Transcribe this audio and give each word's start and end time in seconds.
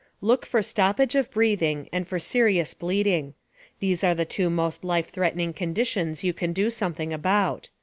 Look 0.19 0.47
for 0.47 0.63
stoppage 0.63 1.13
of 1.13 1.29
breathing, 1.29 1.87
and 1.93 2.07
for 2.07 2.17
serious 2.17 2.73
bleeding. 2.73 3.35
These 3.79 4.03
are 4.03 4.15
the 4.15 4.25
two 4.25 4.49
most 4.49 4.83
life 4.83 5.11
threatening 5.11 5.53
conditions 5.53 6.23
you 6.23 6.33
can 6.33 6.53
do 6.53 6.71
something 6.71 7.13
about. 7.13 7.69